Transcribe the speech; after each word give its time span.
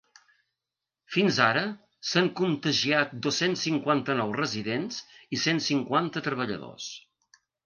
Fins 1.15 1.35
ara 1.47 1.61
s’han 2.11 2.29
contagiat 2.39 3.13
dos-cents 3.27 3.67
cinquanta-nou 3.69 4.35
residents 4.39 4.99
i 5.39 5.41
cent 5.45 5.63
cinquanta 5.69 6.25
treballadors. 6.31 6.91